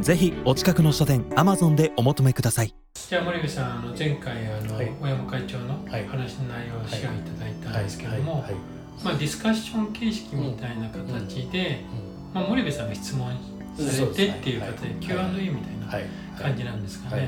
[0.00, 2.74] ぜひお近くの書店アマゾンでお求めください。
[2.94, 6.06] じゃあ森部さんあの前回あの、はい小山会長のはい。
[6.06, 8.44] 話の内容を資料いただいたんですけども、
[9.04, 11.84] まあ、ディスカッション形式みたいな形で、
[12.32, 13.30] まあ、森部さんが質問
[13.76, 15.34] されてっていう形ではい。
[15.34, 16.04] Q&A みたいなはい。
[16.40, 17.22] 感じなんですかね、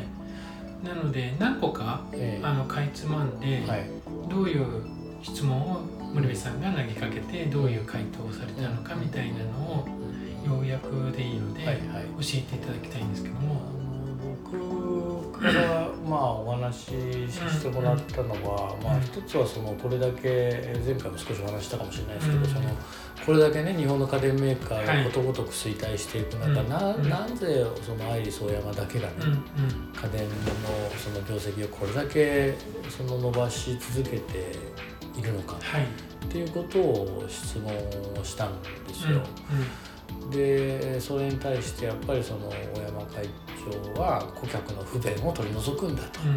[0.82, 0.96] はい。
[0.96, 2.44] なので何個かええ。
[2.44, 3.86] あのかいつまんで、はい。
[4.28, 4.66] どういう
[5.22, 5.80] 質問を
[6.14, 9.88] 森部さんが投げかけてどういう回答をされたのかみたいなのを
[10.44, 11.84] 要約でいいので、はいはい。
[11.84, 13.60] 教えていただきたいんですけども。
[14.52, 16.84] 僕からまあお話し
[17.32, 22.46] してもらったのは、まあ一つはそのこれだけ前回も少しお話ししたかもしれないですけど、うん。
[22.46, 22.60] その
[23.24, 24.96] これだけね日本の家電メーカーはい。
[24.98, 26.68] がことごとく衰退していく中、うん。
[26.68, 27.08] なうん。
[27.08, 29.28] なぜそのアイリスオーヤマだけがね、うん。
[29.28, 29.38] うん。
[29.38, 30.34] 家電の
[30.98, 32.54] その業績をこれだけ
[32.88, 34.56] その伸ばし続けて
[35.16, 35.84] いるのかはい。
[35.84, 37.72] っていうことを質問
[38.20, 39.14] をしたんですうん。
[39.14, 39.22] よ。
[40.30, 43.28] でそれに対してやっぱりその大山会
[43.94, 46.20] 長は顧客の不便を取り除くんだと。
[46.20, 46.36] うん。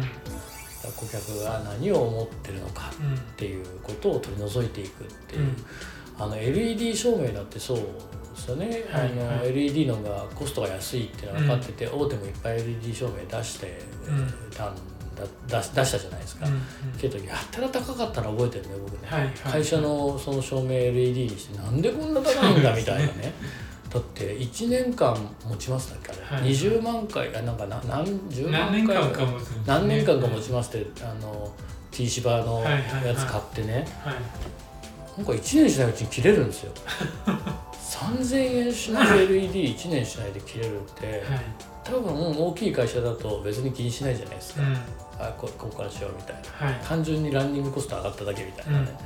[0.96, 5.56] 顧客が何を思ってるのかうんっていうことを取り除いていくっていう、うん。
[6.18, 7.82] あの LED 照明だってそうで
[8.36, 9.10] すよね、はい。
[9.10, 9.48] あのはい。
[9.48, 17.00] LED のがコストが安いっていうのが分かってて、大手もいっぱい LED 照明出してうんたんだ、出し出したじゃないですか、うん。
[17.00, 21.80] けどやったら高かったの覚えてるね僕ね、はいはい会社のその照明 LED にしてなん。
[21.80, 23.32] でこんな高いんだみたいなね
[23.94, 26.50] だって1年間持ちますだっけあれ、はい。
[26.50, 29.26] 20万回あなんかな何十万何回年間かね。
[29.64, 31.52] 何年間か持ちましてあの
[31.92, 33.06] T 芝のはいはいはい。
[33.06, 34.14] やつ買ってね、はい。
[35.16, 36.72] なんか1年しないうちに切れるんですよ。
[37.78, 41.22] 3000円しない LED1 年しないで切れるってはい。
[41.84, 44.74] 多分大きい会社だと別に気にしないじゃないですか、うん。
[45.24, 46.66] あこここからしようみたいな。
[46.66, 46.80] はい。
[46.82, 48.98] 単純にランニングコスト上がっただけみたいうんうんなね、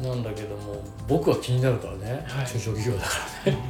[0.00, 2.46] なんだけども僕は気になるからね、はい。
[2.46, 3.10] 中小企業だか
[3.46, 3.62] らうんね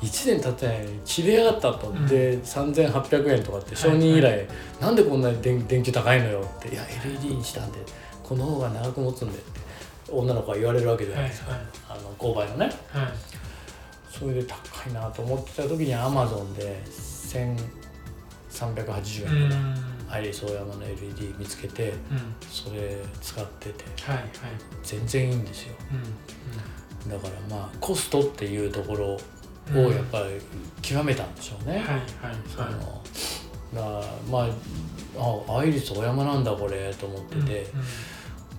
[0.00, 2.06] え？1年経ってないのに切れやがったと、うん。
[2.06, 4.46] で3800円とかって承認以来、
[4.80, 6.68] なんでこんなに電電球高いのよって。
[6.68, 7.78] いや LED にしたんで。
[8.22, 9.60] この方が長く持つんでって
[10.10, 12.66] 女の子は言われるわけじゃはないいですか、はいあの購買のね。
[12.66, 12.72] はい。
[14.10, 14.56] それで高
[14.88, 19.56] いなと思ってた時にアマゾンで1380うん円か。
[19.56, 19.76] な、
[20.08, 21.98] アイリスオーヤマの LED 見つけてうん。
[22.48, 24.28] それ使っててはいはい。
[24.82, 25.74] 全然いいんですよ。
[25.92, 29.18] うんだからまあコストっていうところ
[29.72, 29.86] うん。
[29.86, 30.40] をやっぱり
[30.82, 32.04] 極めたんでしょうね、はいはい。
[32.46, 33.02] そはいの
[33.74, 34.46] だま
[35.18, 37.66] ああアイリスオーヤマなんだこれと思ってて、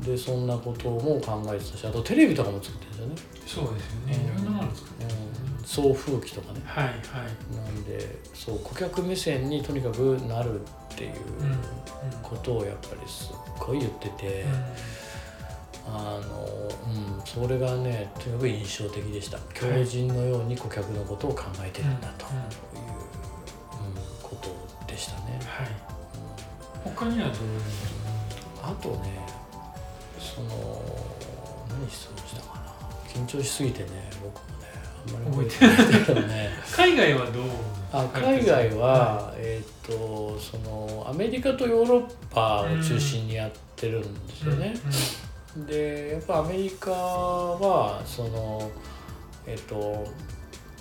[0.02, 4.34] でそんなことも考えてたしあとテレビとかも作ってるんですよね、そうですよね。
[4.34, 5.26] いろんなもの作ってますよね
[5.60, 6.62] うん、送風機とかね。
[6.66, 6.96] はいはい。
[7.56, 10.62] なんでそう顧客目線にとにかくなる
[10.96, 11.14] っていう
[12.24, 14.46] ことをやっぱりすっごい言ってて、
[15.86, 16.46] あの
[17.20, 19.38] うん、それがねとにかく印象的でした。
[19.54, 22.32] 強人のように顧客のことを考えてるんだという、
[24.24, 24.50] こと
[24.88, 25.68] でしたね、はい。
[26.86, 26.92] うん。
[26.94, 27.62] 他にはどういう
[28.64, 29.20] あとね
[30.18, 30.50] その
[31.70, 32.66] 何質問したかな。
[33.14, 33.90] 緊張しすぎてね
[34.24, 34.68] 僕もね
[35.14, 36.50] まり覚えてないけどね。
[36.76, 37.46] 海外はどう
[37.92, 44.76] あ海外は、えっ、とそのアメリカとヨーロッパを中心にやってるんですよね。
[45.68, 48.70] でやっぱアメリカはその
[49.48, 50.06] えっ、と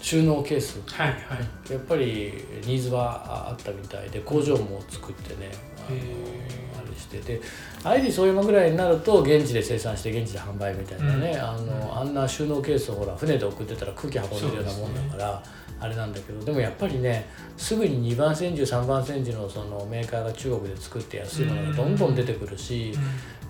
[0.04, 0.82] 収納ケース。
[0.86, 1.72] はいはい。
[1.72, 2.34] やっぱり
[2.66, 5.50] ニーズはあったみたいで工場も作ってね
[5.86, 5.90] あ
[6.86, 7.40] れしてで
[7.84, 11.40] アイリスオーヤマぐらいになると現地で生産して現地で販売みたいなね、うん。
[11.40, 15.42] あのあんな収納ケースをほら船で送ってたら空気運んでるようなもんだから、
[15.80, 17.26] あれなんだけどでもやっぱりね
[17.56, 22.92] すぐに2番煎じ3番煎じのそのメーカーが中国で作って安いものがどんどん出てくるし、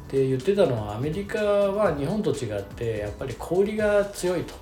[0.09, 4.55] で言ってたのはアメリカは日本と違ってやっぱり小売りが強いと、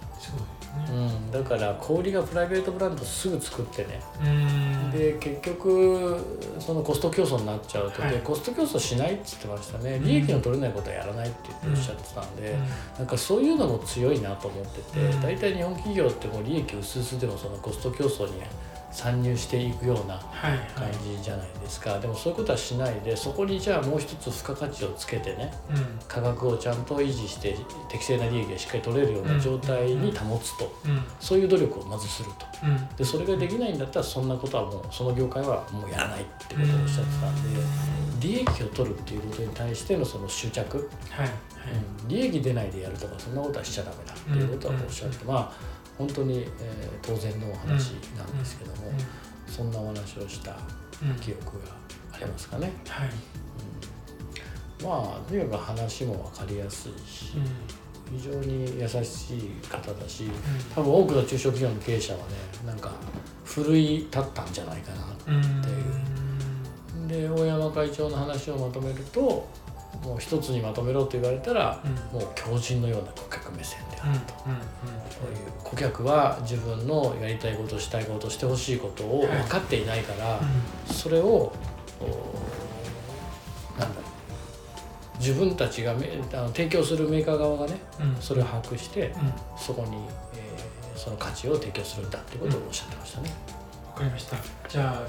[0.86, 4.00] そうですうねん、だから小売りがプライベートブランドすぐ作ってね。
[4.24, 4.90] うん。
[4.90, 6.18] で結局
[6.58, 8.12] そのコスト競争になっちゃうと、はい。
[8.12, 10.00] でコスト競争しないって言ってましたね。
[10.02, 12.56] 利益の取れないことはやらないって言っておっしゃってたんで、
[12.98, 15.20] なんかそういうのも強いなと思ってて、うん。
[15.20, 18.40] 大体日本企業ってもう利益薄々でもそのコスト競争に
[18.92, 20.58] 参入していくようなはいはい。
[20.74, 25.98] 感じじゃないですか、でもそういうことはしないでそこにじゃあもう一つ付加価値をつけてねうん。
[26.06, 27.56] 価格をちゃんと維持して
[27.88, 31.02] 適正な利益がしっかり取れるような状態に保つと、うん。
[31.20, 32.46] そういう努力をまずすると。
[32.64, 32.88] うん。
[32.96, 37.60] でそれができないんだったらそんなことはもうその業界はもうやらないってことをおっしゃってたんで
[38.20, 41.34] 利益を取るっていうことに対してのその執着、はいはい。
[42.02, 42.08] うん。
[42.08, 48.92] 利益出ないでやるとかそんなことはしちゃダメだっていうことはおっしゃって、まあ本当に、えー当然のお話なんですけども、
[49.46, 50.52] そんなお話をした
[51.02, 51.10] うん。
[51.10, 51.74] うん記憶が
[52.12, 52.72] ありますかね。
[52.88, 53.10] はい。
[54.82, 57.40] まあとにかく話も分かりやすいし、う
[58.14, 58.18] ん。
[58.18, 60.32] 非常に優しい方だしうん。
[60.74, 62.24] 多分多くの中小企業の経営者はね
[62.66, 62.92] なんか
[63.44, 67.08] 奮い立ったんじゃないかなうん。
[67.08, 69.48] で大山会長の話をまとめると
[70.02, 72.20] もう一つにまとめろと言われたら、うん。
[72.20, 80.40] もう強靭のような顧客目線であうんると、そういう顧客は自分のやりたいことしたいことしてほしいことを分かっていないから、
[80.86, 81.52] それをお
[83.78, 85.18] なんだろう。
[85.18, 88.14] 自分たちがめあの提供するメーカー側がねうん。
[88.14, 89.26] うんそれを把握してうん。
[89.28, 89.96] わそこに、
[90.34, 90.62] えー
[90.94, 93.34] その価値を提供するんだってことをおっしゃってましたね、
[93.96, 94.36] かりました。
[94.68, 95.08] じゃあ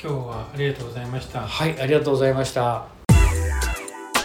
[0.00, 1.40] 今日はありがとうございました。
[1.40, 2.93] はいありがとうございました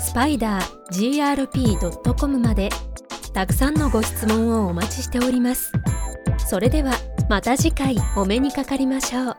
[0.00, 2.70] スパイダー grp.com まで
[3.34, 5.72] たくさんのご質問をお待ちしております。
[6.48, 6.94] それでは
[7.28, 9.36] また次回お目にかかりましょう。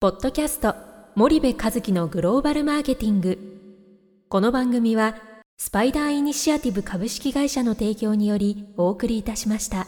[0.00, 0.74] ポッドキャスト
[1.14, 3.38] 森部和樹のグローバルマーケティング。
[4.30, 5.16] この番組は
[5.58, 9.86] スパイダーイニシアティブ株式会社の提供によりお送りいたしました。